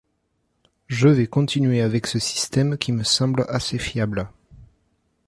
[0.87, 4.31] Je vais continuer avec ce système qui me semble assez fiable.